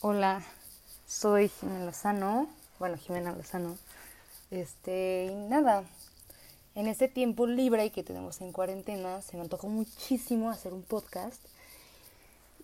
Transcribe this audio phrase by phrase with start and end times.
[0.00, 0.44] Hola,
[1.08, 2.48] soy Jimena Lozano,
[2.78, 3.76] bueno, Jimena Lozano.
[4.52, 5.82] Este, y nada,
[6.76, 11.42] en este tiempo libre que tenemos en cuarentena, se me antojó muchísimo hacer un podcast.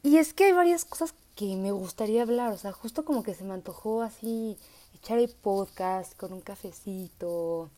[0.04, 3.34] Y es que hay varias cosas que me gustaría hablar, o sea, justo como que
[3.34, 4.56] se me antojó así
[4.94, 7.68] echar el podcast con un cafecito,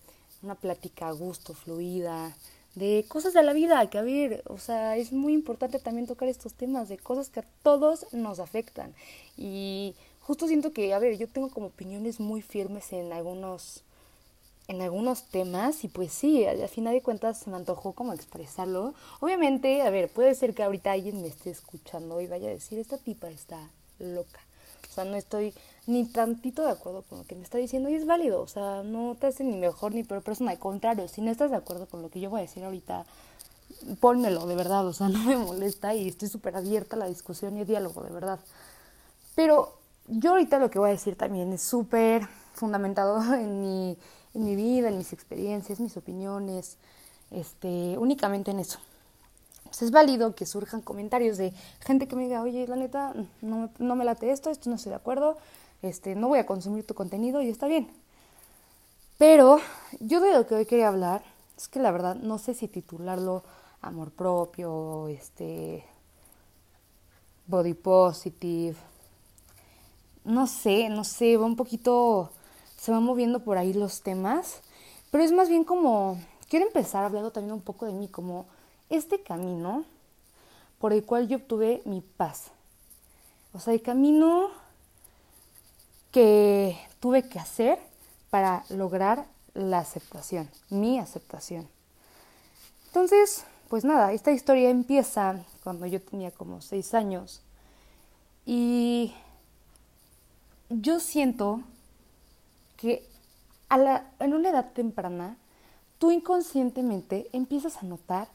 [0.42, 2.36] una plática a gusto, fluida,
[2.76, 6.28] de cosas de la vida, que a ver, o sea, es muy importante también tocar
[6.28, 8.94] estos temas, de cosas que a todos nos afectan.
[9.36, 13.82] Y justo siento que, a ver, yo tengo como opiniones muy firmes en algunos
[14.68, 18.94] en algunos temas y pues sí, al final de cuentas se me antojó como expresarlo.
[19.20, 22.78] Obviamente, a ver, puede ser que ahorita alguien me esté escuchando y vaya a decir,
[22.80, 24.40] esta tipa está loca.
[24.90, 25.54] O sea, no estoy
[25.86, 28.42] ni tantito de acuerdo con lo que me está diciendo y es válido.
[28.42, 30.50] O sea, no te hace ni mejor ni peor persona.
[30.50, 33.06] Al contrario, si no estás de acuerdo con lo que yo voy a decir ahorita,
[34.00, 34.86] pónmelo, de verdad.
[34.86, 38.02] O sea, no me molesta y estoy súper abierta a la discusión y el diálogo,
[38.02, 38.40] de verdad.
[39.34, 43.96] Pero yo ahorita lo que voy a decir también es súper fundamentado en mi,
[44.34, 46.78] en mi vida, en mis experiencias, mis opiniones,
[47.30, 48.80] este, únicamente en eso.
[49.64, 53.68] Pues es válido que surjan comentarios de gente que me diga, oye, la neta, no,
[53.78, 55.36] no me late esto, esto no estoy de acuerdo,
[55.82, 57.90] este, no voy a consumir tu contenido y está bien.
[59.18, 59.58] Pero
[60.00, 61.22] yo de lo que hoy quería hablar
[61.56, 63.42] es que la verdad no sé si titularlo
[63.80, 65.84] amor propio, este,
[67.46, 68.76] body positive,
[70.24, 72.30] no sé, no sé, va un poquito,
[72.76, 74.60] se van moviendo por ahí los temas,
[75.10, 78.46] pero es más bien como, quiero empezar hablando también un poco de mí, como
[78.90, 79.84] este camino
[80.78, 82.50] por el cual yo obtuve mi paz.
[83.52, 84.50] O sea, el camino
[86.10, 87.78] que tuve que hacer
[88.30, 91.68] para lograr la aceptación, mi aceptación.
[92.86, 97.42] Entonces, pues nada, esta historia empieza cuando yo tenía como seis años
[98.44, 99.12] y
[100.68, 101.62] yo siento
[102.76, 103.08] que
[104.20, 105.36] en una edad temprana
[105.98, 108.28] tú inconscientemente empiezas a notar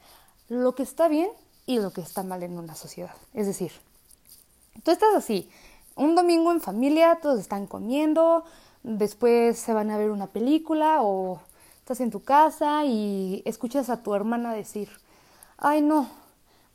[0.50, 1.30] lo que está bien
[1.66, 3.16] y lo que está mal en una sociedad.
[3.34, 3.72] Es decir,
[4.84, 5.50] tú estás así,
[5.96, 8.44] un domingo en familia, todos están comiendo,
[8.84, 11.40] después se van a ver una película o
[11.80, 14.90] estás en tu casa y escuchas a tu hermana decir,
[15.58, 16.08] ay no,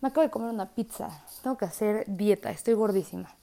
[0.00, 3.34] me acabo de comer una pizza, tengo que hacer dieta, estoy gordísima.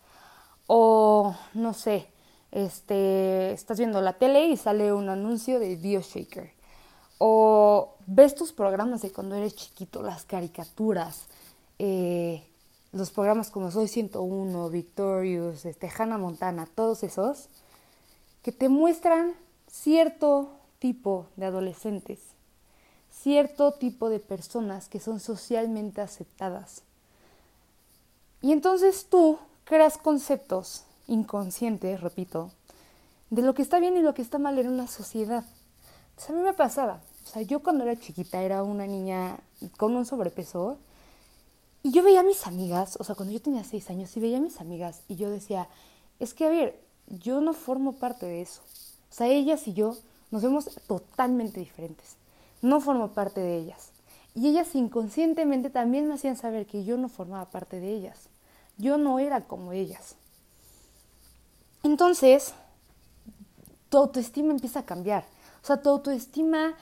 [0.68, 2.08] O no sé,
[2.52, 6.54] este, estás viendo la tele y sale un anuncio de BioShaker.
[7.18, 11.28] O ves tus programas de cuando eres chiquito, las caricaturas,
[11.80, 12.48] eh,
[12.94, 17.50] los programas como Soy 101, Victorious, este, Hannah Montana, todos esos,
[18.44, 19.34] que te muestran
[19.68, 22.20] cierto tipo de adolescentes,
[23.12, 26.84] cierto tipo de personas que son socialmente aceptadas.
[28.42, 32.52] Y entonces tú creas conceptos inconscientes, repito,
[33.32, 35.46] de lo que está bien y lo que está mal en una sociedad.
[36.12, 39.40] Entonces a mí me pasaba, o sea, yo cuando era chiquita era una niña
[39.78, 40.78] con un sobrepeso
[41.84, 44.38] y yo veía a mis amigas, o sea, cuando yo tenía seis años, y veía
[44.38, 45.68] a mis amigas y yo decía,
[46.20, 48.62] es que a ver, yo no formo parte de eso.
[49.12, 49.98] O sea, ellas y yo
[50.32, 52.16] nos vemos totalmente diferentes.
[52.62, 53.92] No formo parte de ellas.
[54.34, 58.30] Y ellas inconscientemente también me hacían saber que yo no formaba parte de ellas.
[58.78, 60.16] Yo no era como ellas.
[61.84, 62.54] Entonces,
[63.90, 65.26] tu autoestima empieza a cambiar.
[65.62, 66.76] O sea, tu autoestima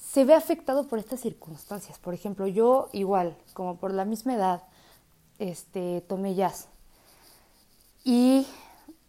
[0.00, 1.98] se ve afectado por estas circunstancias.
[1.98, 4.62] Por ejemplo, yo igual, como por la misma edad,
[5.38, 6.68] este, tomé jazz.
[8.04, 8.46] Y,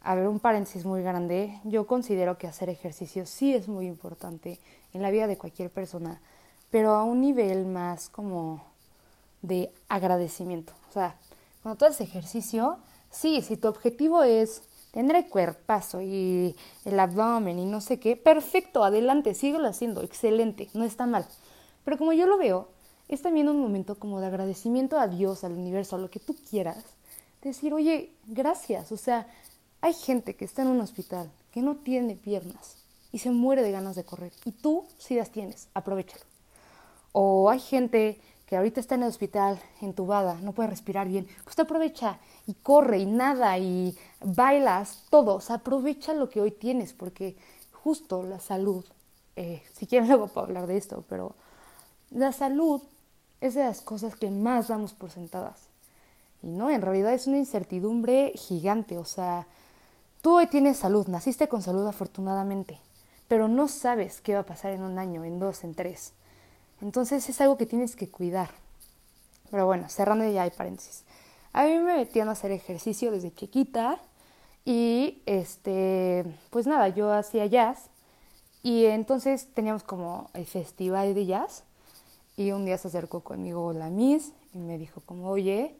[0.01, 4.59] a ver, un paréntesis muy grande, yo considero que hacer ejercicio sí es muy importante
[4.94, 6.22] en la vida de cualquier persona,
[6.69, 8.63] pero a un nivel más como
[9.41, 10.73] de agradecimiento.
[10.90, 11.16] O sea,
[11.62, 12.78] cuando tú haces ejercicio,
[13.12, 14.63] sí, si tu objetivo es
[14.95, 20.69] tener el cuerpazo y el abdomen y no sé qué, perfecto, adelante, síguelo haciendo, excelente,
[20.73, 21.28] no está mal.
[21.83, 22.69] Pero como yo lo veo,
[23.09, 26.34] es también un momento como de agradecimiento a Dios, al universo, a lo que tú
[26.50, 26.81] quieras.
[27.41, 28.94] Decir, oye, gracias.
[28.94, 29.28] O sea,
[29.81, 32.78] hay gente que está en un hospital, que no tiene piernas
[33.11, 34.31] y se muere de ganas de correr.
[34.46, 36.23] Y tú sí las tienes, aprovechalo.
[37.11, 41.55] O hay gente que ahorita está en el hospital entubada, no puede respirar bien, pues
[41.55, 46.51] te aprovecha y corre y nada y bailas, todo, o sea, aprovecha lo que hoy
[46.51, 47.35] tienes, porque
[47.71, 48.85] justo la salud,
[49.35, 51.35] eh, si quieres luego puedo hablar de esto, pero
[52.11, 52.81] la salud
[53.41, 55.67] es de las cosas que más damos por sentadas.
[56.43, 59.47] Y no, en realidad es una incertidumbre gigante, o sea,
[60.21, 62.79] tú hoy tienes salud, naciste con salud afortunadamente,
[63.27, 66.13] pero no sabes qué va a pasar en un año, en dos, en tres.
[66.81, 68.49] Entonces es algo que tienes que cuidar.
[69.51, 71.03] Pero bueno, cerrando ya hay paréntesis.
[71.53, 73.99] A mí me metían a hacer ejercicio desde chiquita.
[74.66, 77.89] Y este, pues nada, yo hacía jazz
[78.63, 81.63] y entonces teníamos como el festival de jazz
[82.35, 85.75] y un día se acercó conmigo la Miss y me dijo como, oye,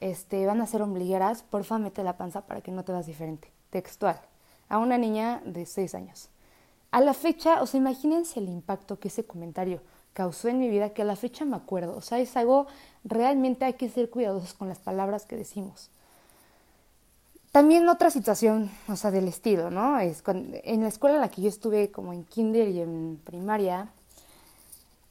[0.00, 3.50] este, van a ser ombligueras, porfa mete la panza para que no te veas diferente,
[3.70, 4.20] textual,
[4.68, 6.28] a una niña de seis años.
[6.90, 9.80] A la fecha, o sea, imagínense el impacto que ese comentario
[10.12, 12.66] causó en mi vida, que a la fecha me acuerdo, o sea, es algo,
[13.04, 15.90] realmente hay que ser cuidadosos con las palabras que decimos.
[17.52, 19.98] También otra situación, o sea, del estilo, ¿no?
[19.98, 23.88] Es en la escuela en la que yo estuve, como en kinder y en primaria,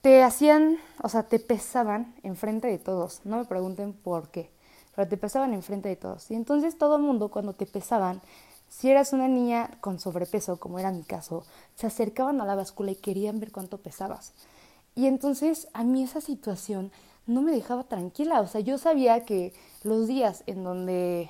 [0.01, 3.21] te hacían, o sea, te pesaban enfrente de todos.
[3.25, 4.49] No me pregunten por qué,
[4.95, 6.31] pero te pesaban enfrente de todos.
[6.31, 8.21] Y entonces todo el mundo, cuando te pesaban,
[8.69, 11.43] si eras una niña con sobrepeso, como era mi caso,
[11.75, 14.31] se acercaban a la báscula y querían ver cuánto pesabas.
[14.95, 16.91] Y entonces a mí esa situación
[17.25, 18.41] no me dejaba tranquila.
[18.41, 19.53] O sea, yo sabía que
[19.83, 21.29] los días en donde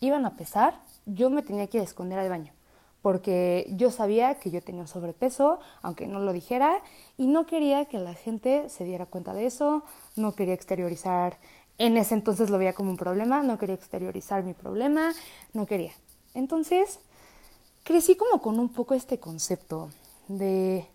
[0.00, 2.52] iban a pesar, yo me tenía que esconder al baño,
[3.00, 6.82] porque yo sabía que yo tenía sobrepeso, aunque no lo dijera,
[7.16, 9.84] y no quería que la gente se diera cuenta de eso,
[10.16, 11.38] no quería exteriorizar,
[11.78, 15.12] en ese entonces lo veía como un problema, no quería exteriorizar mi problema,
[15.52, 15.92] no quería.
[16.34, 17.00] Entonces,
[17.84, 19.90] crecí como con un poco este concepto
[20.28, 20.86] de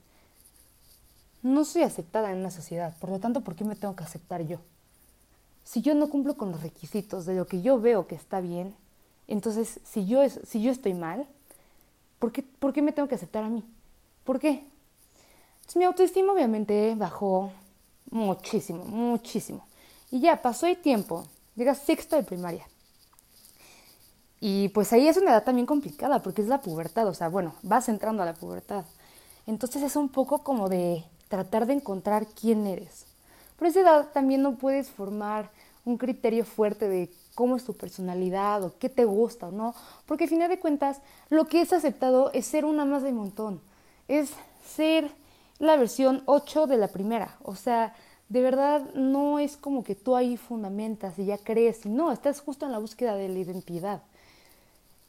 [1.43, 4.41] no soy aceptada en una sociedad, por lo tanto, ¿por qué me tengo que aceptar
[4.41, 4.59] yo?
[5.63, 8.75] Si yo no cumplo con los requisitos de lo que yo veo que está bien,
[9.27, 11.25] entonces, si yo, si yo estoy mal,
[12.19, 13.63] ¿por qué, ¿por qué me tengo que aceptar a mí?
[14.23, 14.65] ¿Por qué?
[15.61, 17.51] Entonces, mi autoestima obviamente bajó
[18.09, 19.65] muchísimo, muchísimo.
[20.11, 22.67] Y ya pasó el tiempo, llega sexto de primaria.
[24.41, 27.55] Y pues ahí es una edad también complicada porque es la pubertad, o sea, bueno,
[27.61, 28.85] vas entrando a la pubertad.
[29.45, 33.06] Entonces es un poco como de tratar de encontrar quién eres.
[33.60, 35.50] A esa edad también no puedes formar
[35.86, 39.74] un criterio fuerte de cómo es tu personalidad o qué te gusta o no,
[40.06, 41.00] porque al final de cuentas
[41.30, 43.62] lo que es aceptado es ser una más de montón,
[44.10, 44.33] es
[44.66, 45.10] ser
[45.57, 47.95] la versión 8 de la primera, o sea,
[48.28, 52.66] de verdad no es como que tú ahí fundamentas y ya crees, no, estás justo
[52.66, 54.01] en la búsqueda de la identidad.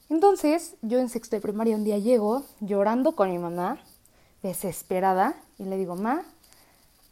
[0.08, 3.78] Entonces, yo en sexto de primaria un día llego llorando con mi mamá,
[4.42, 6.24] desesperada, y le digo, ma,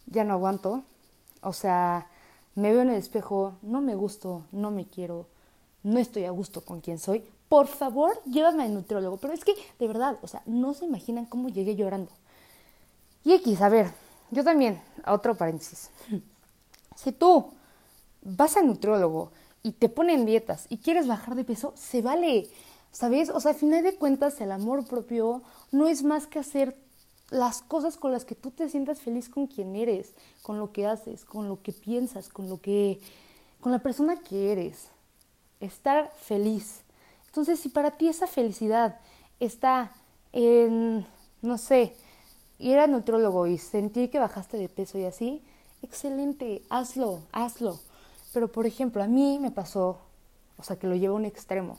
[0.06, 0.82] ya no aguanto,
[1.42, 2.08] o sea,
[2.54, 5.26] me veo en el espejo, no me gusto, no me quiero,
[5.82, 9.16] no estoy a gusto con quien soy, por favor, llévame al nutriólogo.
[9.16, 12.12] Pero es que, de verdad, o sea, no se imaginan cómo llegué llorando.
[13.24, 13.92] Y X, a ver,
[14.30, 15.90] yo también, otro paréntesis.
[16.96, 17.52] Si tú
[18.22, 19.32] vas al nutriólogo
[19.62, 22.48] y te ponen dietas y quieres bajar de peso, se vale,
[22.92, 23.30] ¿sabes?
[23.30, 25.42] O sea, al final de cuentas, el amor propio
[25.72, 26.76] no es más que hacer
[27.30, 30.86] las cosas con las que tú te sientas feliz con quien eres, con lo que
[30.86, 33.00] haces, con lo que piensas, con lo que
[33.60, 34.88] con la persona que eres.
[35.60, 36.82] Estar feliz.
[37.26, 38.98] Entonces, si para ti esa felicidad
[39.38, 39.92] está
[40.32, 41.06] en
[41.42, 41.94] no sé,
[42.58, 45.42] ir al nutrólogo y sentir que bajaste de peso y así,
[45.82, 47.78] excelente, hazlo, hazlo.
[48.32, 49.98] Pero por ejemplo, a mí me pasó,
[50.58, 51.78] o sea, que lo llevo a un extremo.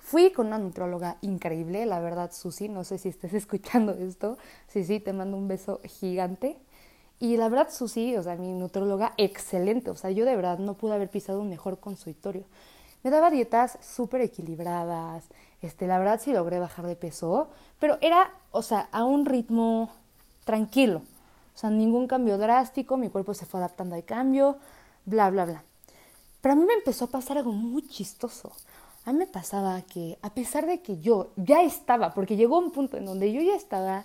[0.00, 4.38] Fui con una nutróloga increíble, la verdad, Susi, no sé si estés escuchando esto.
[4.66, 6.58] Sí, sí, te mando un beso gigante.
[7.20, 9.90] Y la verdad, Susi, o sea, mi nutróloga, excelente.
[9.90, 12.44] O sea, yo de verdad no pude haber pisado un mejor consultorio.
[13.02, 15.24] Me daba dietas súper equilibradas.
[15.62, 19.90] Este, la verdad sí logré bajar de peso, pero era, o sea, a un ritmo
[20.44, 21.02] tranquilo.
[21.54, 24.56] O sea, ningún cambio drástico, mi cuerpo se fue adaptando al cambio,
[25.04, 25.64] bla, bla, bla.
[26.40, 28.50] Pero a mí me empezó a pasar algo muy chistoso
[29.04, 32.70] a mí me pasaba que a pesar de que yo ya estaba, porque llegó un
[32.70, 34.04] punto en donde yo ya estaba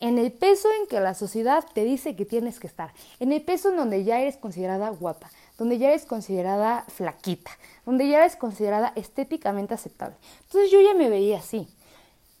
[0.00, 3.42] en el peso en que la sociedad te dice que tienes que estar, en el
[3.42, 7.52] peso en donde ya eres considerada guapa, donde ya eres considerada flaquita,
[7.86, 10.16] donde ya eres considerada estéticamente aceptable.
[10.46, 11.68] Entonces yo ya me veía así.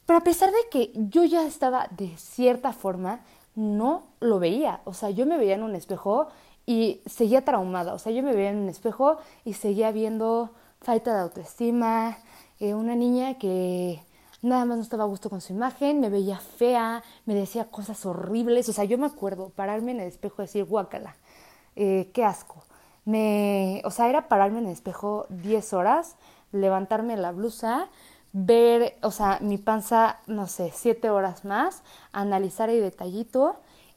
[0.06, 3.20] Pero a pesar de que yo ya estaba de cierta forma,
[3.54, 4.80] no lo veía.
[4.84, 6.28] O sea, yo me veía en un espejo
[6.66, 7.94] y seguía traumada.
[7.94, 10.50] O sea, yo me veía en un espejo y seguía viendo
[10.84, 12.18] falta de autoestima,
[12.60, 14.02] eh, una niña que
[14.42, 18.04] nada más no estaba a gusto con su imagen, me veía fea, me decía cosas
[18.04, 21.16] horribles, o sea, yo me acuerdo pararme en el espejo y decir, guácala,
[21.74, 22.62] eh, qué asco.
[23.06, 26.16] Me, o sea, era pararme en el espejo 10 horas,
[26.52, 27.88] levantarme la blusa,
[28.32, 33.56] ver, o sea, mi panza, no sé, 7 horas más, analizar el detallito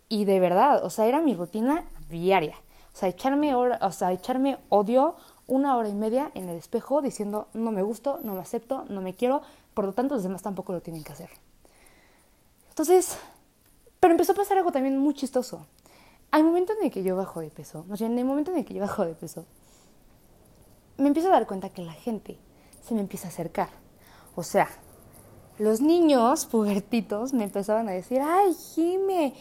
[0.10, 2.56] y de verdad, o sea, era mi rutina diaria.
[2.94, 5.16] O sea, echarme, o sea, echarme odio
[5.48, 9.02] una hora y media en el espejo diciendo no me gusto, no me acepto, no
[9.02, 9.42] me quiero,
[9.74, 11.30] por lo tanto los demás tampoco lo tienen que hacer.
[12.70, 13.18] Entonces,
[14.00, 15.66] pero empezó a pasar algo también muy chistoso.
[16.30, 18.58] Al momento en el que yo bajo de peso, más bien en el momento en
[18.58, 19.46] el que yo bajo de peso,
[20.98, 22.38] me empiezo a dar cuenta que la gente
[22.86, 23.70] se me empieza a acercar.
[24.36, 24.68] O sea,
[25.58, 29.34] los niños pubertitos me empezaban a decir, ay, Jime,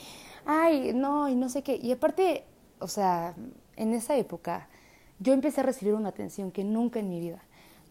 [0.47, 1.77] ay, no, y no sé qué.
[1.77, 2.45] Y aparte,
[2.79, 3.35] o sea,
[3.77, 4.69] en esa época
[5.19, 7.41] yo empecé a recibir una atención que nunca en mi vida.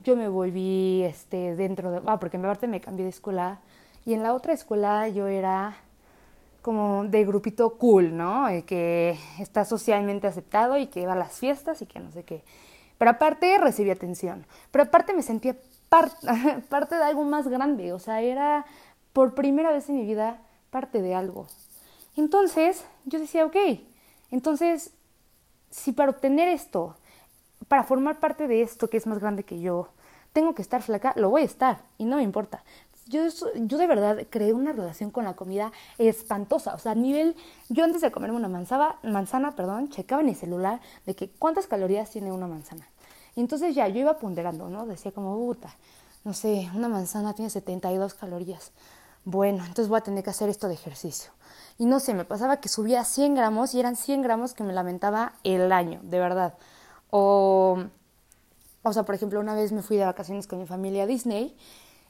[0.03, 2.01] Yo me volví este, dentro de...
[2.05, 3.59] Ah, porque aparte me cambié de escuela
[4.05, 5.77] y en la otra escuela yo era
[6.61, 8.47] como de grupito cool, ¿no?
[8.65, 12.43] que está socialmente aceptado y que va a las fiestas y que no sé qué.
[12.97, 14.45] Pero aparte recibí atención.
[14.71, 15.55] Pero aparte me sentía
[16.69, 17.93] parte de algo más grande.
[17.93, 18.65] O sea, era
[19.13, 21.47] por primera vez en mi vida parte de algo.
[22.15, 23.55] Entonces yo decía, ok,
[24.31, 24.91] entonces
[25.69, 26.95] si para obtener esto,
[27.67, 29.89] para formar parte de esto que es más grande que yo,
[30.33, 32.63] tengo que estar flaca, lo voy a estar y no me importa.
[33.07, 33.21] Yo,
[33.55, 36.73] yo de verdad creé una relación con la comida espantosa.
[36.73, 37.35] O sea, a nivel,
[37.69, 41.67] yo antes de comerme una manzana, manzana, perdón, checaba en mi celular de que cuántas
[41.67, 42.87] calorías tiene una manzana.
[43.35, 44.85] Y entonces ya yo iba ponderando, ¿no?
[44.87, 45.75] Decía como, puta,
[46.23, 48.71] no sé, una manzana tiene 72 calorías.
[49.23, 51.31] Bueno, entonces voy a tener que hacer esto de ejercicio.
[51.77, 54.73] Y no sé, me pasaba que subía 100 gramos y eran 100 gramos que me
[54.73, 56.55] lamentaba el año, de verdad.
[57.09, 57.77] O,
[58.83, 61.55] o sea, por ejemplo, una vez me fui de vacaciones con mi familia a Disney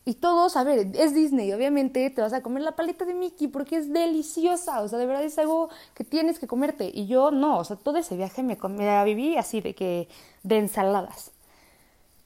[0.07, 3.47] y todos, a ver, es Disney, obviamente te vas a comer la paleta de Mickey
[3.47, 6.91] porque es deliciosa, o sea, de verdad es algo que tienes que comerte.
[6.93, 10.07] Y yo no, o sea, todo ese viaje me, me viví así de que,
[10.43, 11.31] de ensaladas.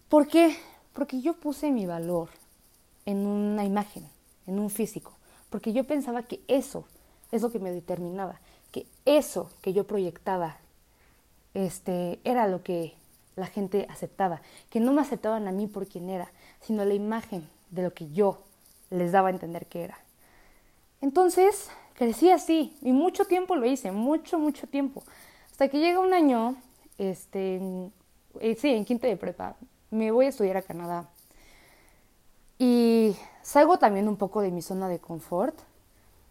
[0.09, 0.57] ¿Por qué?
[0.91, 2.27] Porque yo puse mi valor
[3.05, 4.05] en una imagen,
[4.45, 5.13] en un físico,
[5.49, 6.83] porque yo pensaba que eso
[7.31, 10.57] es lo que me determinaba, que eso que yo proyectaba
[11.53, 12.93] este, era lo que
[13.35, 17.47] la gente aceptaba, que no me aceptaban a mí por quien era, sino la imagen
[17.71, 18.43] de lo que yo
[18.89, 19.99] les daba a entender que era.
[21.01, 25.03] Entonces, crecí así y mucho tiempo lo hice, mucho, mucho tiempo.
[25.51, 26.55] Hasta que llega un año,
[26.97, 27.61] este,
[28.39, 29.55] eh, sí, en quinto de prepa,
[29.91, 31.09] me voy a estudiar a Canadá.
[32.57, 35.57] Y salgo también un poco de mi zona de confort.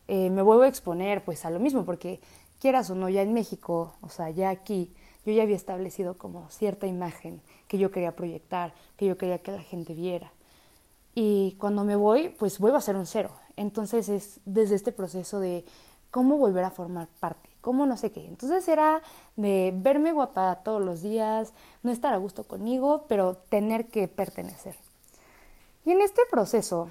[0.08, 2.20] Eh, me vuelvo a exponer pues a lo mismo, porque
[2.60, 4.92] quieras o no, ya en México, o sea, ya aquí,
[5.28, 9.52] yo ya había establecido como cierta imagen que yo quería proyectar, que yo quería que
[9.52, 10.32] la gente viera.
[11.14, 13.30] Y cuando me voy, pues vuelvo a ser un cero.
[13.54, 15.66] Entonces es desde este proceso de
[16.10, 18.24] cómo volver a formar parte, cómo no sé qué.
[18.24, 19.02] Entonces era
[19.36, 24.76] de verme guapa todos los días, no estar a gusto conmigo, pero tener que pertenecer.
[25.84, 26.88] Y en este proceso,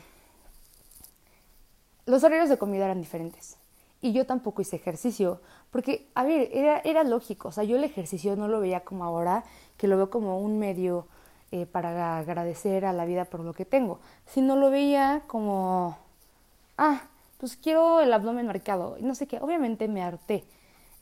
[2.06, 3.58] los horarios de comida eran diferentes.
[4.07, 7.49] Y yo tampoco hice ejercicio, porque, a ver, era, era lógico.
[7.49, 9.43] O sea, yo el ejercicio no lo veía como ahora,
[9.75, 11.07] que lo veo como un medio
[11.51, 15.97] eh, para agradecer a la vida por lo que tengo, sino lo veía como,
[16.77, 17.01] ah,
[17.37, 20.45] pues quiero el abdomen marcado, no sé qué, obviamente me harté.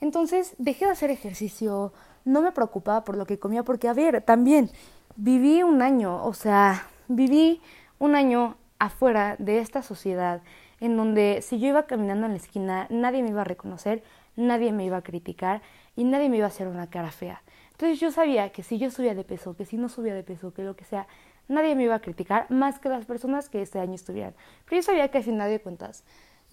[0.01, 1.93] Entonces dejé de hacer ejercicio,
[2.23, 4.71] no me preocupaba por lo que comía, porque, a ver, también
[5.15, 7.61] viví un año, o sea, viví
[7.99, 10.41] un año afuera de esta sociedad
[10.79, 14.03] en donde si yo iba caminando en la esquina nadie me iba a reconocer,
[14.35, 15.61] nadie me iba a criticar
[15.95, 17.41] y nadie me iba a hacer una cara fea.
[17.71, 20.53] Entonces yo sabía que si yo subía de peso, que si no subía de peso,
[20.53, 21.07] que lo que sea,
[21.47, 24.33] nadie me iba a criticar más que las personas que este año estuvieran.
[24.65, 26.03] Pero yo sabía que al final de cuentas,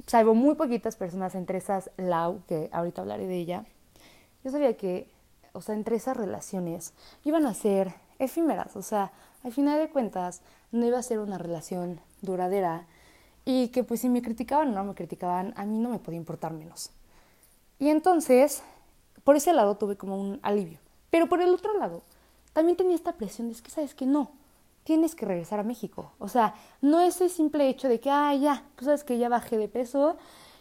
[0.06, 3.64] salvo muy poquitas personas entre esas Lau, que ahorita hablaré de ella,
[4.44, 5.08] yo sabía que,
[5.52, 9.12] o sea, entre esas relaciones iban a ser efímeras, o sea,
[9.44, 12.86] al final de cuentas no iba a ser una relación duradera
[13.44, 16.18] y que pues si me criticaban o no me criticaban, a mí no me podía
[16.18, 16.90] importar menos.
[17.78, 18.62] Y entonces,
[19.24, 20.78] por ese lado tuve como un alivio.
[21.10, 22.02] Pero por el otro lado,
[22.52, 24.30] también tenía esta presión de que, ¿sabes que No,
[24.84, 26.12] tienes que regresar a México.
[26.18, 29.28] O sea, no es el simple hecho de que, ah, ya, pues sabes que ya
[29.28, 30.16] bajé de peso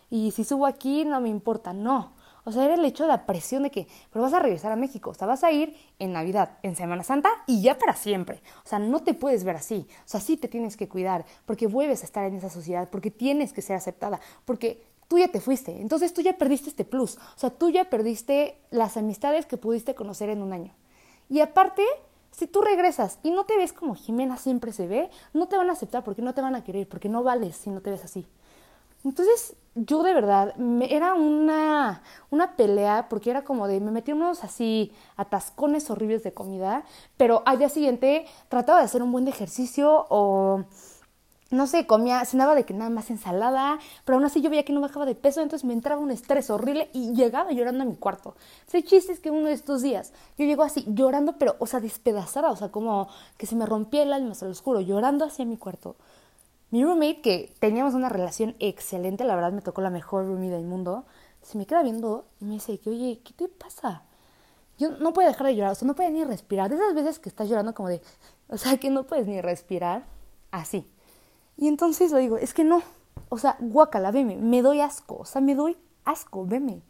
[0.10, 1.74] y si subo aquí no me importa.
[1.74, 2.12] No.
[2.44, 4.76] O sea, era el hecho de la presión de que, pero vas a regresar a
[4.76, 8.42] México, o sea, vas a ir en Navidad, en Semana Santa y ya para siempre.
[8.66, 9.88] O sea, no te puedes ver así.
[10.06, 13.12] O sea, sí te tienes que cuidar porque vuelves a estar en esa sociedad, porque
[13.12, 17.18] tienes que ser aceptada, porque tú ya te fuiste, entonces tú ya perdiste este plus,
[17.18, 20.74] o sea, tú ya perdiste las amistades que pudiste conocer en un año.
[21.28, 21.84] Y aparte,
[22.32, 25.70] si tú regresas y no te ves como Jimena siempre se ve, no te van
[25.70, 28.06] a aceptar porque no te van a querer, porque no vales si no te ves
[28.06, 28.26] así.
[29.04, 34.12] Entonces, yo de verdad, me, era una, una pelea porque era como de, me metí
[34.12, 36.84] unos así atascones horribles de comida,
[37.18, 40.66] pero al día siguiente trataba de hacer un buen ejercicio o
[41.52, 44.72] no sé, comía, cenaba de que nada más ensalada, pero aún así yo veía que
[44.74, 47.98] no bajaba de peso, entonces me entraba un estrés horrible y llegaba llorando a mi
[47.98, 48.36] cuarto.
[48.68, 51.82] Ese chiste es que uno de estos días yo llego así llorando, pero, o sea,
[51.82, 55.46] despedazada, o sea, como que se me rompía el alma, se lo juro, llorando hacia
[55.46, 55.98] mi cuarto.
[56.72, 60.66] Mi roommate, que teníamos una relación excelente, la verdad me tocó la mejor roommate del
[60.66, 61.06] mundo,
[61.42, 64.04] se me queda viendo y me dice que, oye, ¿qué te pasa?
[64.78, 66.70] Yo no puedo dejar de llorar, o sea, no puedo ni respirar.
[66.70, 68.02] De esas veces que estás llorando como de,
[68.48, 70.06] o sea, que no puedes ni respirar,
[70.52, 70.90] así.
[71.58, 72.82] Y entonces le digo, es que no,
[73.28, 76.82] o sea, guácala, veme, me doy asco, o sea, me doy asco, veme.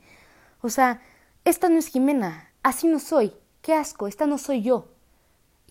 [0.61, 1.01] O sea,
[1.43, 3.33] esta no es Jimena, así no soy,
[3.63, 4.85] qué asco, esta no soy yo.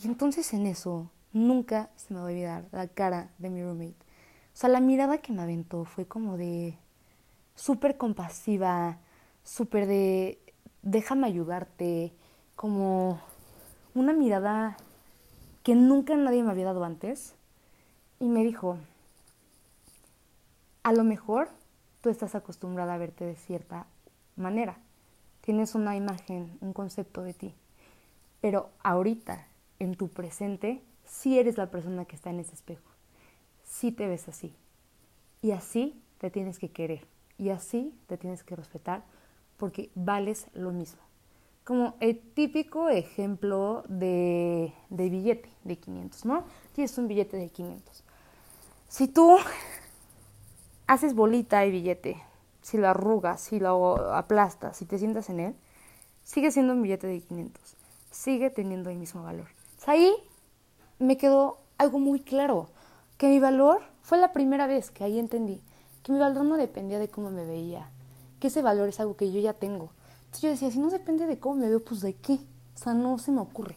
[0.03, 3.97] Y entonces en eso nunca se me va a olvidar la cara de mi roommate.
[4.53, 6.77] O sea, la mirada que me aventó fue como de
[7.55, 8.99] súper compasiva,
[9.45, 10.39] súper de
[10.83, 12.13] déjame ayudarte,
[12.57, 13.21] como
[13.95, 14.77] una mirada
[15.63, 17.35] que nunca nadie me había dado antes.
[18.19, 18.77] Y me dijo,
[20.83, 21.49] a lo mejor
[22.01, 23.87] tú estás acostumbrada a verte de cierta
[24.37, 24.77] manera.
[25.41, 27.55] Tienes una imagen, un concepto de ti.
[28.41, 29.47] Pero ahorita,
[29.79, 32.89] en tu presente, sí eres la persona que está en ese espejo.
[33.65, 34.55] Sí te ves así.
[35.43, 37.07] Y así te tienes que querer.
[37.37, 39.03] Y así te tienes que respetar
[39.57, 41.01] porque vales lo mismo.
[41.65, 46.45] Como el típico ejemplo de, de billete de 500, ¿no?
[46.75, 48.05] Tienes un billete de 500.
[48.89, 49.37] Si tú
[50.87, 52.17] haces bolita el billete,
[52.63, 55.55] si lo arrugas, si lo aplastas, si te sientas en él,
[56.25, 57.77] sigue siendo un billete de 500.
[58.11, 59.49] Sigue teniendo el mismo valor.
[59.87, 60.15] ahí
[61.01, 62.69] me quedó algo muy claro,
[63.19, 65.61] que mi valor fue la primera vez que ahí entendí
[66.03, 67.91] que mi valor no dependía de cómo me veía,
[68.39, 69.91] que ese valor es algo que yo ya tengo.
[70.21, 72.35] Entonces yo decía, si no depende de cómo me veo, pues de qué.
[72.75, 73.77] O sea, no se me ocurre.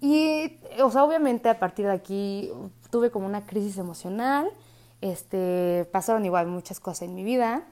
[0.00, 2.52] Y, o sea, obviamente a partir de aquí
[2.90, 4.52] tuve como una crisis emocional
[5.00, 7.64] este, pasaron igual muchas cosas en mi vida.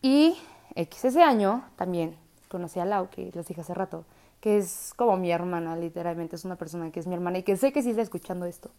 [0.00, 0.36] Y
[0.74, 2.16] ese año también
[2.48, 4.04] conocí a Lau, que les dije hace rato,
[4.42, 7.56] que es como mi hermana, literalmente, es una persona que es mi hermana y que
[7.56, 8.72] sé que sí está escuchando esto.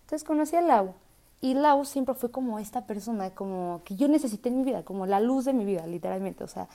[0.00, 0.94] Entonces conocí a Lau
[1.42, 5.04] y Lau siempre fue como esta persona, como que yo necesité en mi vida, como
[5.04, 6.66] la luz de mi vida, literalmente, o sea,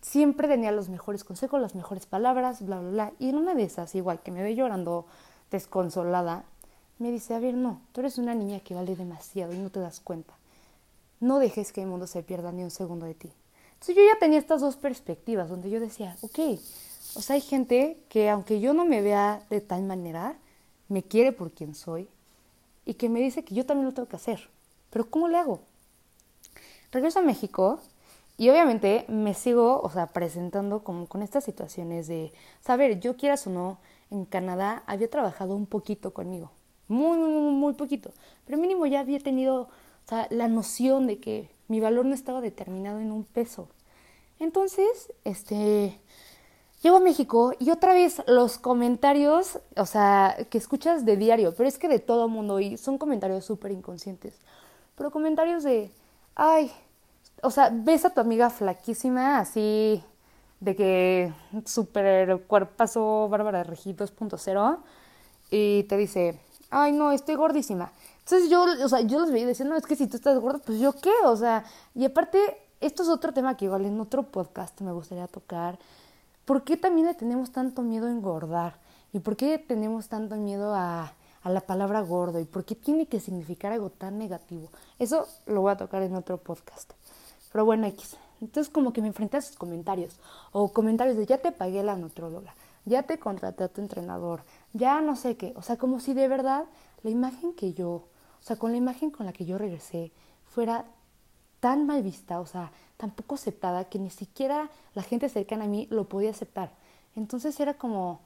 [0.00, 3.12] siempre tenía los mejores consejos, las mejores palabras, bla, bla, bla.
[3.18, 5.04] Y en una de esas, igual que me ve llorando
[5.50, 6.44] desconsolada,
[6.98, 9.80] me dice, a ver, no, tú eres una niña que vale demasiado y no te
[9.80, 10.32] das cuenta.
[11.20, 13.30] No dejes que el mundo se pierda ni un segundo de ti.
[13.74, 16.38] Entonces yo ya tenía estas dos perspectivas donde yo decía, ok,
[17.14, 20.36] o sea, hay gente que aunque yo no me vea de tal manera,
[20.88, 22.08] me quiere por quien soy
[22.84, 24.48] y que me dice que yo también lo tengo que hacer.
[24.90, 25.60] Pero ¿cómo le hago?
[26.92, 27.80] Regreso a México
[28.36, 33.46] y obviamente me sigo, o sea, presentando como con estas situaciones de, saber, yo quieras
[33.46, 33.78] o no,
[34.10, 36.50] en Canadá había trabajado un poquito conmigo
[36.90, 38.12] muy, muy, muy poquito,
[38.44, 39.68] pero mínimo ya había tenido
[40.30, 43.68] la noción de que mi valor no estaba determinado en un peso.
[44.40, 46.00] Entonces, este,
[46.82, 51.68] llego a México y otra vez los comentarios, o sea, que escuchas de diario, pero
[51.68, 54.34] es que de todo mundo, y son comentarios súper inconscientes,
[54.96, 55.90] pero comentarios de,
[56.34, 56.70] ay,
[57.42, 60.02] o sea, ves a tu amiga flaquísima, así,
[60.60, 61.32] de que
[61.64, 64.78] súper cuerpazo Bárbara de Regí 2.0,
[65.50, 66.38] y te dice,
[66.70, 67.92] ay, no, estoy gordísima.
[68.20, 70.78] Entonces yo, o sea, yo los veía no, es que si tú estás gorda, pues
[70.78, 71.64] yo qué, o sea,
[71.94, 72.38] y aparte,
[72.80, 75.78] esto es otro tema que igual en otro podcast me gustaría tocar.
[76.50, 78.74] ¿Por qué también le tenemos tanto miedo a engordar?
[79.12, 82.40] ¿Y por qué tenemos tanto miedo a, a la palabra gordo?
[82.40, 84.68] ¿Y por qué tiene que significar algo tan negativo?
[84.98, 86.92] Eso lo voy a tocar en otro podcast.
[87.52, 88.16] Pero bueno, X.
[88.40, 90.18] Entonces como que me enfrenté a esos comentarios.
[90.50, 92.52] O comentarios de ya te pagué la nutróloga,
[92.84, 96.26] ya te contraté a tu entrenador, ya no sé qué, o sea, como si de
[96.26, 96.64] verdad
[97.04, 98.08] la imagen que yo, o
[98.40, 100.10] sea, con la imagen con la que yo regresé
[100.46, 100.84] fuera
[101.60, 105.68] tan mal vista, o sea, tan poco aceptada que ni siquiera la gente cercana a
[105.68, 106.72] mí lo podía aceptar.
[107.16, 108.20] Entonces era como,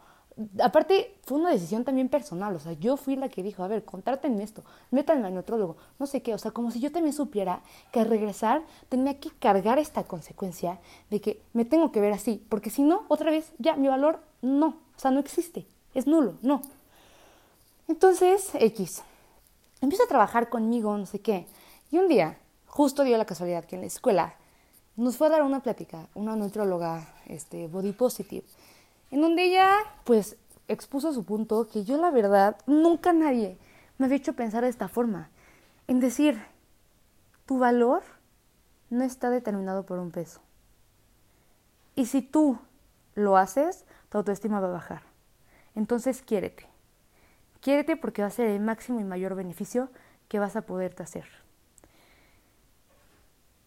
[0.63, 3.85] aparte fue una decisión también personal, o sea, yo fui la que dijo, a ver,
[3.85, 7.63] contrátenme esto, métanme al neutrólogo, no sé qué, o sea, como si yo también supiera
[7.93, 12.45] que al regresar tenía que cargar esta consecuencia de que me tengo que ver así,
[12.49, 16.35] porque si no, otra vez, ya, mi valor no, o sea, no existe es nulo,
[16.43, 16.61] no.
[17.89, 19.03] Entonces, X,
[19.81, 21.47] empieza a trabajar conmigo, no sé qué.
[21.91, 22.37] Y un día,
[22.75, 24.35] justo dio la casualidad que en la escuela
[24.97, 28.45] nos fue a dar una plática, una nutrióloga este, body positive,
[29.13, 33.59] en donde ella, pues, expuso su punto que yo, la verdad, nunca nadie
[33.97, 35.31] me había hecho pensar de esta forma.
[35.87, 36.43] En decir,
[37.47, 38.03] tu valor
[38.91, 40.41] no está determinado por un peso.
[41.95, 42.59] Y si tú
[43.15, 45.03] lo haces, tu autoestima va a bajar.
[45.77, 46.67] Entonces quiérete.
[47.61, 49.91] Quiérete porque va a ser el máximo y mayor beneficio
[50.27, 51.44] que vas a poderte hacer.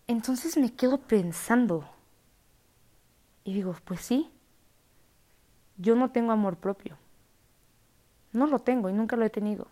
[0.07, 1.87] Entonces me quedo pensando
[3.43, 4.29] y digo, pues sí,
[5.77, 6.97] yo no tengo amor propio.
[8.31, 9.67] No lo tengo y nunca lo he tenido.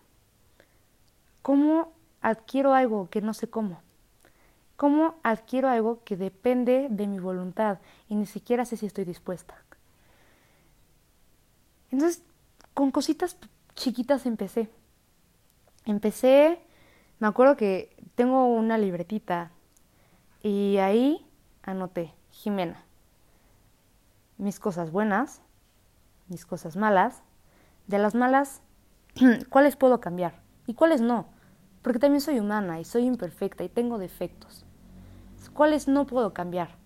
[1.42, 3.80] ¿Cómo adquiero algo que no sé cómo?
[4.76, 9.56] ¿Cómo adquiero algo que depende de mi voluntad y ni siquiera sé si estoy dispuesta?
[11.90, 12.22] Entonces,
[12.74, 13.38] con cositas
[13.74, 14.68] chiquitas empecé.
[15.86, 16.60] Empecé
[17.18, 19.50] me acuerdo que tengo una libretita
[20.46, 21.26] y ahí
[21.64, 22.84] anoté, Jimena,
[24.38, 25.42] mis cosas buenas,
[26.28, 27.24] mis cosas malas,
[27.88, 28.62] de las malas,
[29.50, 31.26] ¿cuáles puedo cambiar y cuáles no?
[31.82, 34.64] Porque también soy humana y soy imperfecta y tengo defectos.
[35.52, 36.76] ¿Cuáles no puedo cambiar?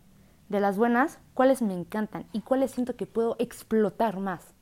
[0.48, 4.54] De las buenas, ¿cuáles me encantan y cuáles siento que puedo explotar más?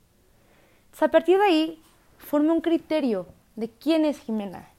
[1.00, 1.82] a partir de ahí,
[2.18, 4.70] formé un criterio de quién es Jimena.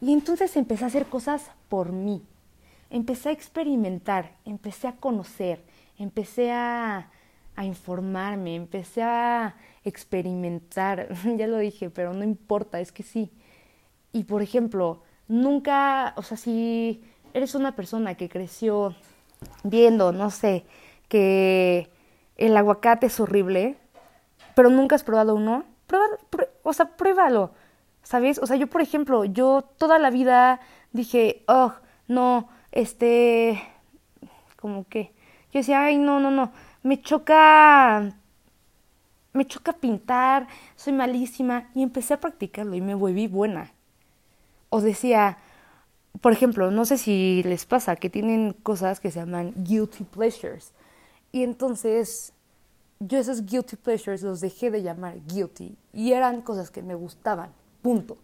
[0.00, 2.26] Y entonces empecé a hacer cosas por mí.
[2.90, 5.62] Empecé a experimentar, empecé a conocer,
[5.98, 7.08] empecé a,
[7.56, 11.08] a informarme, empecé a experimentar.
[11.36, 13.30] ya lo dije, pero no importa, es que sí.
[14.12, 18.94] Y por ejemplo, nunca, o sea, si eres una persona que creció
[19.62, 20.64] viendo, no sé,
[21.08, 21.90] que
[22.36, 23.76] el aguacate es horrible,
[24.54, 26.06] pero nunca has probado uno, prueba,
[26.62, 27.52] o sea, pruébalo.
[28.02, 28.38] ¿Sabes?
[28.38, 30.60] O sea, yo, por ejemplo, yo toda la vida
[30.92, 31.74] dije, oh,
[32.08, 33.62] no, este,
[34.56, 35.12] como que,
[35.52, 36.52] yo decía, ay, no, no, no,
[36.82, 38.14] me choca,
[39.32, 43.72] me choca pintar, soy malísima, y empecé a practicarlo y me volví buena.
[44.68, 45.38] O decía,
[46.20, 50.72] por ejemplo, no sé si les pasa que tienen cosas que se llaman guilty pleasures.
[51.32, 52.32] Y entonces
[53.00, 57.50] yo esos guilty pleasures los dejé de llamar guilty y eran cosas que me gustaban
[57.82, 58.18] punto.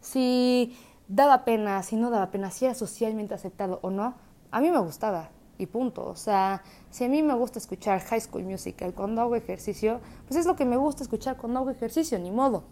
[0.00, 0.76] Si
[1.14, 4.14] daba pena, si no daba pena, si era socialmente aceptado o no,
[4.50, 6.06] a mí me gustaba y punto.
[6.06, 10.40] O sea, si a mí me gusta escuchar High School Musical cuando hago ejercicio, pues
[10.40, 12.64] es lo que me gusta escuchar cuando hago ejercicio, ni modo.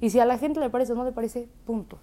[0.00, 1.98] Y si a la gente le parece o no le parece, punto.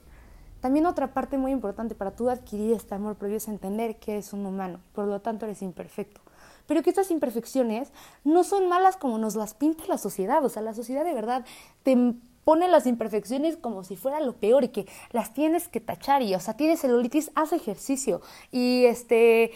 [0.60, 4.34] También otra parte muy importante para tú adquirir este amor propio es entender que eres
[4.34, 6.22] un humano, por lo tanto eres imperfecto.
[6.66, 7.92] Pero que estas imperfecciones
[8.24, 10.44] no son malas como nos las pinta la sociedad.
[10.44, 11.46] O sea, la sociedad de verdad
[11.84, 16.22] te pone las imperfecciones como si fuera lo peor y que las tienes que tachar
[16.22, 19.52] y, o sea, tienes celulitis, haz ejercicio y este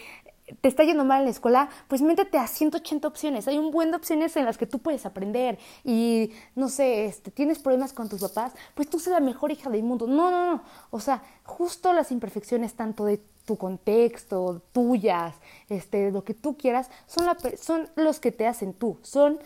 [0.60, 3.48] te está yendo mal en la escuela, pues métete a 180 opciones.
[3.48, 5.58] Hay un buen de opciones en las que tú puedes aprender.
[5.84, 9.70] Y no sé, este, tienes problemas con tus papás, pues tú sé la mejor hija
[9.70, 10.06] del mundo.
[10.06, 10.62] No, no, no.
[10.90, 15.34] O sea, justo las imperfecciones, tanto de tu contexto, tuyas,
[15.68, 18.98] este, lo que tú quieras, son, la, son los que te hacen tú.
[19.02, 19.38] Son,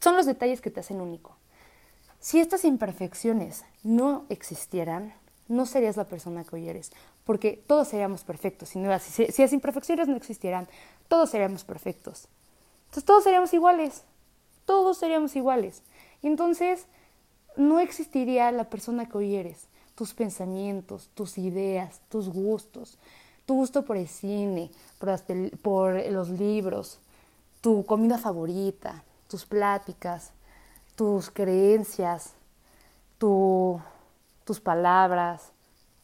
[0.00, 1.36] son los detalles que te hacen único.
[2.24, 5.12] Si estas imperfecciones no existieran,
[5.46, 6.90] no serías la persona que hoy eres,
[7.22, 8.70] porque todos seríamos perfectos.
[8.70, 8.80] Si,
[9.30, 10.66] si, las imperfecciones no existieran,
[11.08, 12.28] todos seríamos perfectos.
[12.84, 14.04] Entonces todos seríamos iguales,
[14.64, 15.82] todos seríamos iguales.
[16.22, 16.86] Entonces
[17.58, 22.96] no existiría la persona que hoy eres, tus pensamientos, tus ideas, tus gustos,
[23.44, 25.20] tu gusto por el cine, por,
[25.58, 27.00] por los libros,
[27.60, 30.32] tu comida favorita, tus pláticas,
[30.94, 32.32] tus creencias,
[33.18, 33.80] tu,
[34.44, 35.52] tus palabras,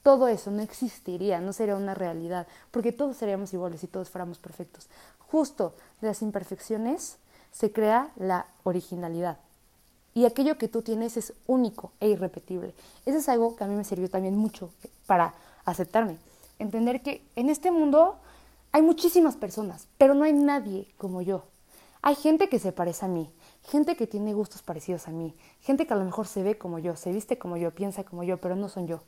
[0.03, 4.39] todo eso no existiría, no sería una realidad, porque todos seríamos iguales y todos fuéramos
[4.39, 4.89] perfectos.
[5.19, 7.19] Justo de las imperfecciones
[7.53, 9.39] se crea la originalidad.
[10.15, 12.75] Y aquello que tú tienes es único e irrepetible.
[13.07, 14.71] Eso es algo que a mí me sirvió también mucho
[15.07, 16.19] para aceptarme.
[16.59, 18.17] Entender que en este mundo
[18.73, 21.45] hay muchísimas personas, pero no hay nadie como yo.
[22.03, 23.31] Hay gente que se parece a mí,
[23.65, 26.79] gente que tiene gustos parecidos a mí, gente que a lo mejor se ve como
[26.79, 29.03] yo, se viste como yo, piensa como yo, pero no son yo.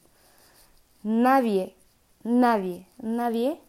[1.02, 1.74] Nadie,
[2.22, 3.60] nadie, nadie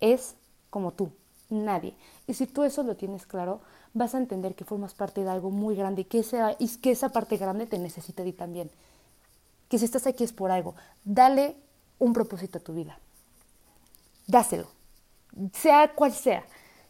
[0.00, 0.34] es
[0.70, 1.10] como tú,
[1.50, 1.94] nadie.
[2.26, 3.60] Y si tú eso lo tienes claro,
[3.92, 6.92] vas a entender que formas parte de algo muy grande y que esa, y que
[6.92, 8.70] esa parte grande te necesita a ti también.
[9.68, 10.74] Que si estás aquí es por algo.
[11.04, 11.56] Dale
[11.98, 12.98] un propósito a tu vida.
[14.26, 14.68] Dáselo,
[15.52, 16.44] sea cual sea.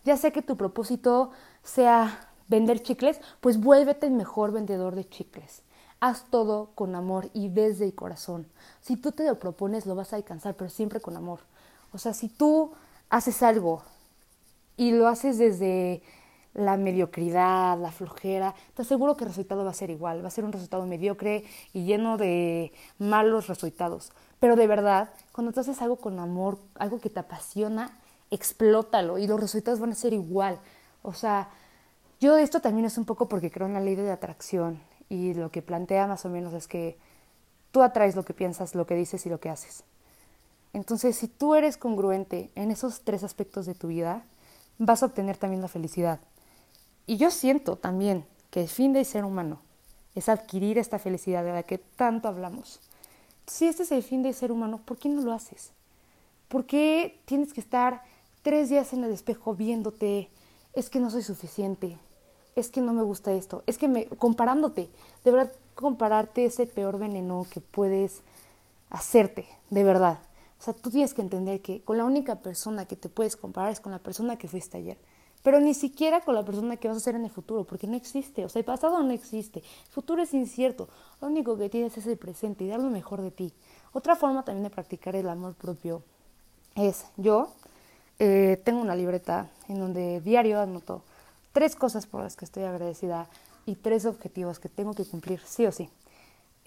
[0.05, 1.31] Ya sea que tu propósito
[1.63, 5.63] sea vender chicles, pues vuélvete el mejor vendedor de chicles.
[6.01, 8.47] Haz todo con amor y desde el corazón.
[8.81, 11.41] Si tú te lo propones, lo vas a alcanzar, pero siempre con amor.
[11.93, 12.73] O sea, si tú
[13.09, 13.83] haces algo
[14.77, 16.03] y lo haces desde
[16.53, 20.33] la mediocridad, la flojera, te aseguro que el resultado va a ser igual, va a
[20.33, 24.11] ser un resultado mediocre y lleno de malos resultados.
[24.41, 27.97] Pero de verdad, cuando tú haces algo con amor, algo que te apasiona,
[28.31, 30.59] explótalo y los resultados van a ser igual.
[31.03, 31.51] O sea,
[32.21, 35.51] yo esto también es un poco porque creo en la ley de atracción y lo
[35.51, 36.99] que plantea más o menos es que
[37.73, 39.85] tú atraes lo que piensas, lo que dices y lo que haces.
[40.73, 44.25] Entonces, si tú eres congruente en esos tres aspectos de tu vida,
[44.79, 46.21] vas a obtener también la felicidad.
[47.07, 49.61] Y yo siento también que el fin del ser humano
[50.15, 52.81] es adquirir esta felicidad de la que tanto hablamos.
[53.47, 55.73] Si este es el fin del ser humano, ¿por qué no lo haces?
[56.49, 58.03] ¿Por qué tienes que estar
[58.43, 60.31] tres días en el espejo viéndote?
[60.73, 61.99] Es que no soy suficiente,
[62.61, 64.89] es que no me gusta esto, es que me, comparándote,
[65.25, 68.23] de verdad compararte es el peor veneno que puedes
[68.91, 70.19] hacerte, de verdad.
[70.59, 73.73] O sea, tú tienes que entender que con la única persona que te puedes comparar
[73.73, 74.99] es con la persona que fuiste ayer.
[75.43, 77.97] Pero ni siquiera con la persona que vas a ser en el futuro, porque no
[77.97, 78.45] existe.
[78.45, 79.61] O sea, el pasado no existe.
[79.61, 80.91] El futuro es incierto.
[81.23, 83.55] Lo único que tienes es el presente y dar lo mejor de ti.
[83.95, 86.03] Otra forma también de practicar el amor propio
[86.75, 87.49] es, yo
[88.19, 91.03] eh, tengo una libreta en donde diario anoto
[91.53, 93.29] tres cosas por las que estoy agradecida
[93.67, 95.89] y tres objetivos que tengo que cumplir sí o sí.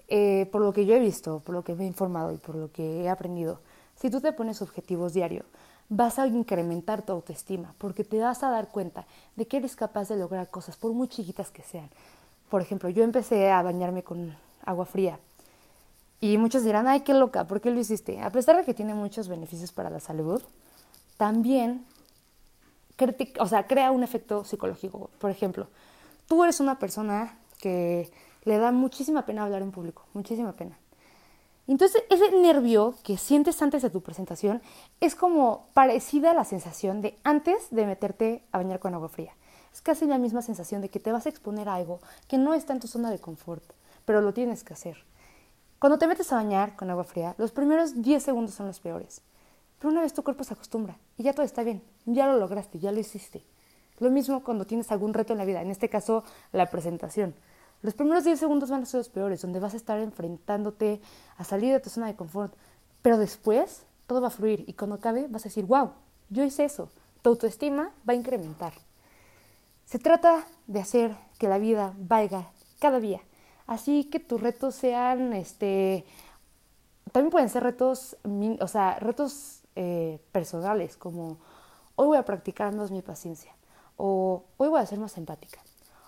[0.07, 2.55] Eh, por lo que yo he visto, por lo que me he informado y por
[2.55, 3.59] lo que he aprendido,
[3.95, 5.45] si tú te pones objetivos diario,
[5.89, 10.09] vas a incrementar tu autoestima porque te vas a dar cuenta de que eres capaz
[10.09, 11.89] de lograr cosas, por muy chiquitas que sean.
[12.49, 15.19] Por ejemplo, yo empecé a bañarme con agua fría
[16.19, 18.21] y muchos dirán, ay, qué loca, ¿por qué lo hiciste?
[18.21, 20.41] A pesar de que tiene muchos beneficios para la salud,
[21.17, 21.85] también
[23.39, 25.09] o sea, crea un efecto psicológico.
[25.19, 25.67] Por ejemplo,
[26.27, 28.11] tú eres una persona que
[28.43, 30.77] le da muchísima pena hablar en público, muchísima pena.
[31.65, 34.61] Entonces, ese nervio que sientes antes de tu presentación
[34.99, 39.33] es como parecida a la sensación de antes de meterte a bañar con agua fría.
[39.73, 42.53] Es casi la misma sensación de que te vas a exponer a algo que no
[42.53, 43.63] está en tu zona de confort,
[44.05, 44.97] pero lo tienes que hacer.
[45.79, 49.21] Cuando te metes a bañar con agua fría, los primeros 10 segundos son los peores.
[49.83, 52.79] Pero una vez tu cuerpo se acostumbra y ya todo está bien, ya lo lograste,
[52.79, 53.43] ya lo hiciste.
[53.99, 57.35] Lo mismo cuando tienes algún reto en la vida, en este caso la presentación.
[57.81, 61.01] Los primeros 10 segundos van a ser los peores, donde vas a estar enfrentándote
[61.35, 62.53] a salir de tu zona de confort.
[63.01, 65.91] Pero después todo va a fluir y cuando acabe vas a decir, wow,
[66.29, 66.89] yo hice eso.
[67.21, 68.71] Tu autoestima va a incrementar.
[69.83, 73.19] Se trata de hacer que la vida valga cada día.
[73.67, 76.05] Así que tus retos sean, este,
[77.11, 78.15] también pueden ser retos,
[78.61, 81.37] o sea, retos eh, personales, como
[81.95, 83.53] hoy voy a practicar más mi paciencia,
[83.97, 85.59] o hoy voy a ser más empática,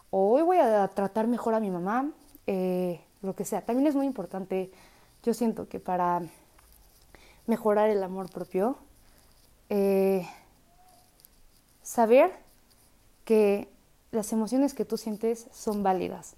[0.10, 2.12] o hoy voy a tratar mejor a mi mamá,
[2.47, 3.62] eh, lo que sea.
[3.63, 4.71] También es muy importante,
[5.23, 6.21] yo siento que para
[7.47, 8.78] mejorar el amor propio,
[9.69, 10.28] eh,
[11.82, 12.32] saber
[13.23, 13.69] que
[14.12, 16.36] las emociones que tú sientes son válidas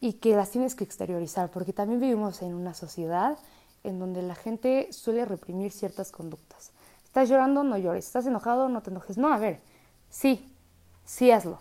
[0.00, 3.38] y que las tienes que exteriorizar, porque también vivimos en una sociedad
[3.86, 6.72] en donde la gente suele reprimir ciertas conductas.
[7.04, 8.06] Estás llorando, no llores.
[8.06, 9.16] Estás enojado, no te enojes.
[9.16, 9.60] No, a ver,
[10.10, 10.52] sí,
[11.04, 11.58] sí hazlo.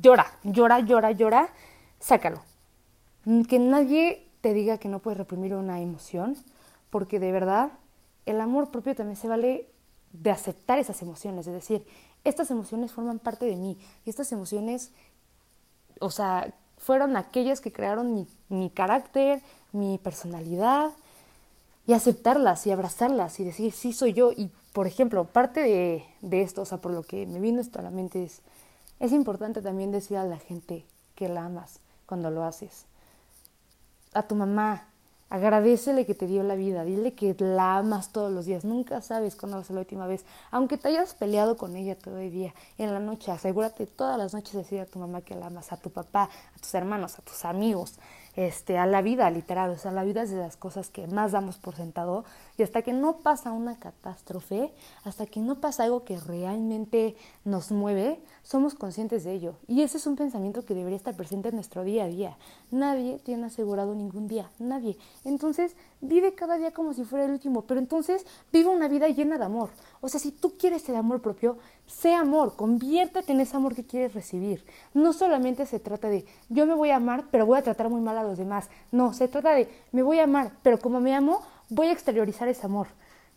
[0.00, 1.48] Llora, llora, llora, llora,
[1.98, 2.42] sácalo.
[3.48, 6.36] Que nadie te diga que no puedes reprimir una emoción,
[6.90, 7.72] porque de verdad
[8.24, 9.68] el amor propio también se vale
[10.12, 11.84] de aceptar esas emociones, es decir,
[12.24, 14.92] estas emociones forman parte de mí y estas emociones,
[16.00, 20.92] o sea, fueron aquellas que crearon mi, mi carácter, mi personalidad,
[21.86, 24.32] y aceptarlas y abrazarlas y decir, sí, soy yo.
[24.32, 27.78] Y, por ejemplo, parte de, de, esto, o sea, por lo que me vino esto
[27.78, 28.42] a la mente es,
[29.00, 32.86] es importante también decir a la gente que la amas cuando lo haces.
[34.12, 34.88] A tu mamá,
[35.28, 39.34] Agradecele que te dio la vida, dile que la amas todos los días, nunca sabes
[39.34, 40.24] cuándo va a la última vez.
[40.52, 44.34] Aunque te hayas peleado con ella todo el día, en la noche, asegúrate todas las
[44.34, 47.22] noches decir a tu mamá que la amas, a tu papá, a tus hermanos, a
[47.22, 47.94] tus amigos,
[48.36, 51.32] este, a la vida literal, o sea, la vida es de las cosas que más
[51.32, 52.24] damos por sentado
[52.58, 54.72] y hasta que no pasa una catástrofe,
[55.04, 59.56] hasta que no pasa algo que realmente nos mueve, somos conscientes de ello.
[59.66, 62.36] Y ese es un pensamiento que debería estar presente en nuestro día a día.
[62.70, 64.98] Nadie tiene asegurado ningún día, nadie.
[65.24, 65.74] Entonces,
[66.06, 69.44] vive cada día como si fuera el último, pero entonces vive una vida llena de
[69.44, 69.70] amor.
[70.00, 73.84] O sea, si tú quieres el amor propio, sé amor, conviértete en ese amor que
[73.84, 74.64] quieres recibir.
[74.94, 78.00] No solamente se trata de yo me voy a amar, pero voy a tratar muy
[78.00, 78.68] mal a los demás.
[78.92, 82.48] No, se trata de me voy a amar, pero como me amo, voy a exteriorizar
[82.48, 82.88] ese amor.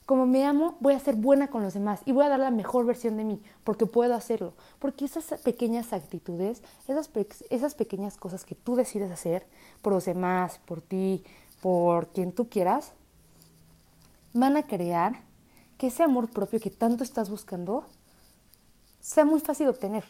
[0.09, 2.49] Como me amo, voy a ser buena con los demás y voy a dar la
[2.49, 4.53] mejor versión de mí, porque puedo hacerlo.
[4.79, 7.11] Porque esas pequeñas actitudes, esas,
[7.51, 9.45] esas pequeñas cosas que tú decides hacer
[9.83, 11.23] por los demás, por ti,
[11.61, 12.93] por quien tú quieras,
[14.33, 15.21] van a crear
[15.77, 17.85] que ese amor propio que tanto estás buscando
[18.99, 20.03] sea muy fácil de obtener.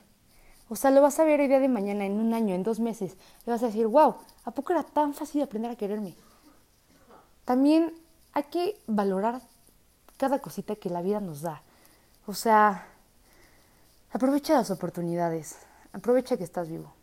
[0.68, 2.80] O sea, lo vas a ver el día de mañana, en un año, en dos
[2.80, 3.18] meses.
[3.46, 6.16] Le vas a decir, wow, ¿a poco era tan fácil aprender a quererme?
[7.46, 7.94] También
[8.34, 9.42] hay que valorar
[10.18, 11.64] cada cosita que la vida nos da.
[12.28, 12.88] O sea,
[14.12, 15.58] aprovecha las oportunidades.
[15.92, 16.94] Aprovecha que estás vivo.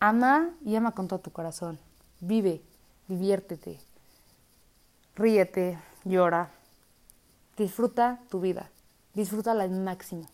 [0.00, 1.78] Ama y ama con todo tu corazón.
[2.20, 2.62] Vive,
[3.08, 3.78] diviértete,
[5.16, 6.50] ríete, llora,
[7.56, 8.70] disfruta tu vida,
[9.14, 10.26] disfrútala al máximo.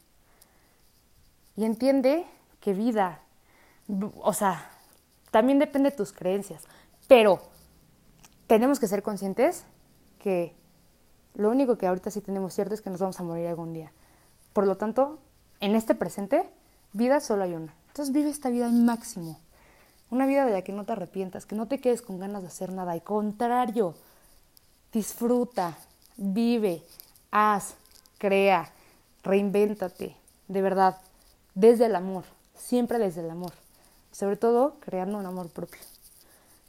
[1.56, 2.26] Y entiende
[2.60, 3.20] que vida,
[4.20, 4.70] o sea,
[5.30, 6.64] también depende de tus creencias,
[7.08, 7.40] pero
[8.46, 9.64] tenemos que ser conscientes
[10.18, 10.54] que
[11.34, 13.92] lo único que ahorita sí tenemos cierto es que nos vamos a morir algún día.
[14.52, 15.18] Por lo tanto,
[15.60, 16.48] en este presente,
[16.92, 17.74] vida solo hay una.
[17.88, 19.38] Entonces vive esta vida al máximo.
[20.14, 22.46] Una vida de la que no te arrepientas, que no te quedes con ganas de
[22.46, 22.92] hacer nada.
[22.92, 23.96] Al contrario,
[24.92, 25.76] disfruta,
[26.16, 26.84] vive,
[27.32, 27.74] haz,
[28.18, 28.70] crea,
[29.24, 30.14] reinvéntate,
[30.46, 30.98] de verdad,
[31.56, 32.22] desde el amor,
[32.54, 33.54] siempre desde el amor,
[34.12, 35.80] sobre todo creando un amor propio.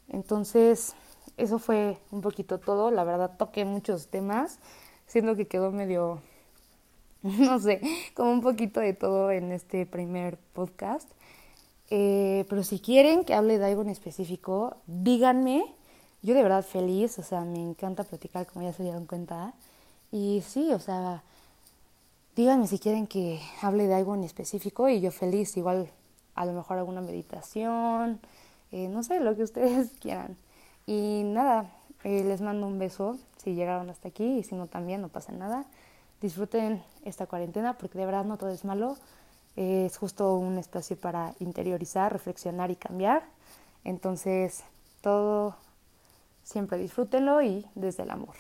[0.10, 0.96] Entonces,
[1.38, 4.58] eso fue un poquito todo, la verdad toqué muchos temas,
[5.06, 6.20] siendo que quedó medio,
[7.22, 7.80] no sé,
[8.16, 11.08] como un poquito de todo en este primer podcast.
[11.90, 15.66] Eh, pero si quieren que hable de algo en específico, díganme.
[16.22, 19.54] Yo de verdad feliz, o sea, me encanta platicar, como ya se dieron cuenta.
[20.12, 21.24] Y sí, o sea,
[22.36, 25.90] díganme si quieren que hable de algo en específico y yo feliz, igual
[26.36, 28.20] a lo mejor alguna meditación,
[28.72, 30.38] eh, no sé, lo que ustedes quieran.
[30.88, 31.72] Y nada,
[32.04, 35.32] eh, les mando un beso si llegaron hasta aquí y si no también, no pasa
[35.32, 35.66] nada.
[36.22, 38.98] Disfruten esta cuarentena porque de verdad no todo es malo
[39.56, 43.24] es justo un espacio para interiorizar, reflexionar y cambiar.
[43.84, 44.64] Entonces,
[45.02, 45.56] todo
[46.44, 48.36] siempre disfrútenlo y desde el amor.